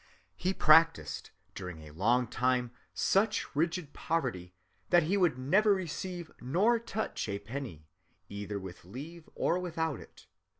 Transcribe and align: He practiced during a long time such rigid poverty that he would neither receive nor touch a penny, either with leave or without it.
He 0.35 0.51
practiced 0.51 1.29
during 1.53 1.83
a 1.83 1.91
long 1.91 2.25
time 2.25 2.71
such 2.91 3.55
rigid 3.55 3.93
poverty 3.93 4.51
that 4.89 5.03
he 5.03 5.15
would 5.15 5.37
neither 5.37 5.71
receive 5.75 6.31
nor 6.41 6.79
touch 6.79 7.29
a 7.29 7.37
penny, 7.37 7.85
either 8.27 8.57
with 8.59 8.83
leave 8.83 9.29
or 9.35 9.59
without 9.59 9.99
it. 9.99 10.25